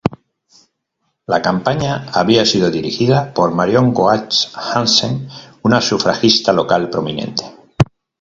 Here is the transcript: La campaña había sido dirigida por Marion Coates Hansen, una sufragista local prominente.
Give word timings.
La 1.27 1.43
campaña 1.43 2.07
había 2.11 2.43
sido 2.43 2.71
dirigida 2.71 3.31
por 3.35 3.51
Marion 3.53 3.93
Coates 3.93 4.51
Hansen, 4.55 5.29
una 5.61 5.79
sufragista 5.79 6.51
local 6.53 6.89
prominente. 6.89 7.43